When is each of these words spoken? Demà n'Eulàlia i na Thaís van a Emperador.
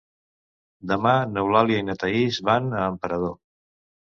Demà 0.91 1.11
n'Eulàlia 1.33 1.83
i 1.83 1.87
na 1.91 1.97
Thaís 2.05 2.41
van 2.51 2.73
a 2.81 2.89
Emperador. 2.95 3.37